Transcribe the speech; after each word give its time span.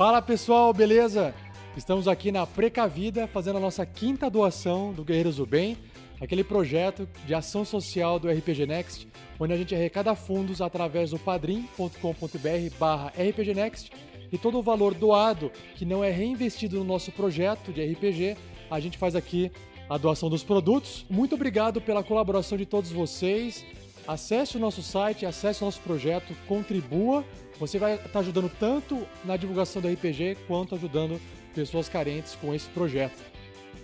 Fala 0.00 0.22
pessoal, 0.22 0.72
beleza? 0.72 1.34
Estamos 1.76 2.08
aqui 2.08 2.32
na 2.32 2.46
Precavida 2.46 3.26
fazendo 3.26 3.58
a 3.58 3.60
nossa 3.60 3.84
quinta 3.84 4.30
doação 4.30 4.94
do 4.94 5.04
Guerreiros 5.04 5.36
do 5.36 5.44
Bem, 5.44 5.76
aquele 6.18 6.42
projeto 6.42 7.06
de 7.26 7.34
ação 7.34 7.66
social 7.66 8.18
do 8.18 8.26
RPG 8.26 8.64
Next, 8.64 9.06
onde 9.38 9.52
a 9.52 9.58
gente 9.58 9.74
arrecada 9.74 10.14
fundos 10.14 10.62
através 10.62 11.10
do 11.10 11.18
padrim.com.br 11.18 12.78
barra 12.78 13.12
rpgnext 13.14 13.90
e 14.32 14.38
todo 14.38 14.58
o 14.58 14.62
valor 14.62 14.94
doado 14.94 15.52
que 15.76 15.84
não 15.84 16.02
é 16.02 16.10
reinvestido 16.10 16.78
no 16.78 16.84
nosso 16.84 17.12
projeto 17.12 17.70
de 17.70 17.84
RPG, 17.84 18.38
a 18.70 18.80
gente 18.80 18.96
faz 18.96 19.14
aqui 19.14 19.52
a 19.86 19.98
doação 19.98 20.30
dos 20.30 20.42
produtos. 20.42 21.04
Muito 21.10 21.34
obrigado 21.34 21.78
pela 21.78 22.02
colaboração 22.02 22.56
de 22.56 22.64
todos 22.64 22.90
vocês. 22.90 23.66
Acesse 24.10 24.56
o 24.56 24.60
nosso 24.60 24.82
site, 24.82 25.24
acesse 25.24 25.62
o 25.62 25.66
nosso 25.66 25.80
projeto, 25.82 26.34
contribua. 26.48 27.24
Você 27.60 27.78
vai 27.78 27.94
estar 27.94 28.18
ajudando 28.18 28.50
tanto 28.58 29.06
na 29.24 29.36
divulgação 29.36 29.80
do 29.80 29.86
RPG 29.86 30.36
quanto 30.48 30.74
ajudando 30.74 31.20
pessoas 31.54 31.88
carentes 31.88 32.34
com 32.34 32.52
esse 32.52 32.68
projeto. 32.70 33.22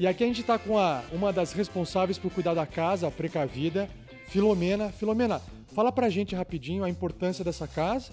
E 0.00 0.04
aqui 0.04 0.24
a 0.24 0.26
gente 0.26 0.40
está 0.40 0.58
com 0.58 0.76
a, 0.76 1.04
uma 1.12 1.32
das 1.32 1.52
responsáveis 1.52 2.18
por 2.18 2.32
cuidar 2.32 2.54
da 2.54 2.66
casa, 2.66 3.06
a 3.06 3.10
Precavida, 3.12 3.88
Filomena. 4.26 4.90
Filomena, 4.90 5.40
fala 5.72 5.92
pra 5.92 6.10
gente 6.10 6.34
rapidinho 6.34 6.82
a 6.82 6.90
importância 6.90 7.44
dessa 7.44 7.68
casa 7.68 8.10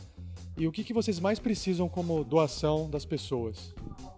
e 0.55 0.67
o 0.67 0.71
que, 0.71 0.83
que 0.83 0.93
vocês 0.93 1.19
mais 1.19 1.39
precisam 1.39 1.89
como 1.89 2.23
doação 2.23 2.87
das 2.87 3.05
pessoas. 3.05 3.73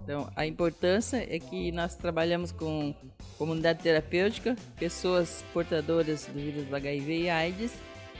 Então, 0.05 0.32
a 0.36 0.45
importância 0.45 1.18
é 1.27 1.40
que 1.40 1.72
nós 1.72 1.95
trabalhamos 1.95 2.52
com 2.52 2.94
comunidade 3.40 3.82
terapêutica, 3.82 4.55
pessoas 4.78 5.44
portadoras 5.52 6.28
do 6.28 6.40
vírus 6.40 6.64
do 6.66 6.76
HIV 6.76 7.23
e 7.23 7.30
AIDS 7.30 7.73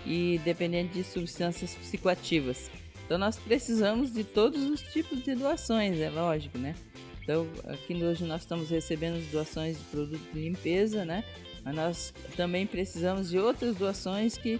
e 0.04 0.42
dependentes 0.44 0.96
de 0.96 1.04
substâncias 1.04 1.76
psicoativas. 1.76 2.72
Então, 3.06 3.20
nós 3.20 3.38
precisamos 3.38 4.12
de 4.12 4.24
todos 4.24 4.64
os 4.64 4.82
tipos 4.82 5.24
de 5.24 5.36
doações, 5.36 6.00
é 6.00 6.10
lógico, 6.10 6.58
né? 6.58 6.74
Então, 7.22 7.48
aqui 7.68 7.94
hoje 8.04 8.24
nós 8.24 8.42
estamos 8.42 8.72
recebendo 8.72 9.24
doações 9.32 9.78
de 9.78 9.84
produto 9.86 10.34
de 10.34 10.40
limpeza, 10.40 11.06
né? 11.06 11.24
Mas 11.64 11.76
nós 11.76 12.14
também 12.36 12.66
precisamos 12.66 13.30
de 13.30 13.38
outras 13.38 13.76
doações 13.76 14.36
que 14.40 14.60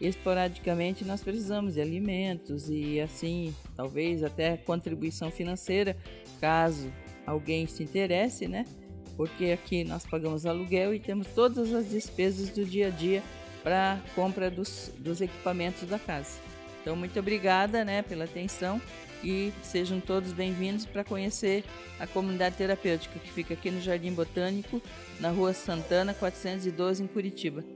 esporadicamente 0.00 1.04
nós 1.04 1.22
precisamos 1.22 1.74
de 1.74 1.80
alimentos 1.80 2.68
e 2.68 3.00
assim, 3.00 3.54
talvez 3.74 4.22
até 4.22 4.56
contribuição 4.56 5.30
financeira, 5.30 5.96
caso 6.40 6.92
alguém 7.26 7.66
se 7.66 7.82
interesse, 7.82 8.46
né? 8.46 8.64
Porque 9.16 9.46
aqui 9.46 9.82
nós 9.82 10.04
pagamos 10.04 10.44
aluguel 10.44 10.94
e 10.94 11.00
temos 11.00 11.26
todas 11.28 11.72
as 11.72 11.88
despesas 11.88 12.50
do 12.50 12.64
dia 12.64 12.88
a 12.88 12.90
dia 12.90 13.22
para 13.62 14.00
compra 14.14 14.50
dos, 14.50 14.92
dos 14.98 15.20
equipamentos 15.20 15.88
da 15.88 15.98
casa. 15.98 16.38
Então, 16.80 16.94
muito 16.94 17.18
obrigada 17.18 17.84
né, 17.84 18.02
pela 18.02 18.24
atenção 18.24 18.80
e 19.24 19.52
sejam 19.62 19.98
todos 19.98 20.32
bem-vindos 20.32 20.86
para 20.86 21.02
conhecer 21.02 21.64
a 21.98 22.06
comunidade 22.06 22.56
terapêutica 22.56 23.18
que 23.18 23.32
fica 23.32 23.54
aqui 23.54 23.70
no 23.70 23.80
Jardim 23.80 24.12
Botânico, 24.12 24.80
na 25.18 25.30
Rua 25.30 25.52
Santana 25.52 26.14
412, 26.14 27.02
em 27.02 27.06
Curitiba. 27.08 27.75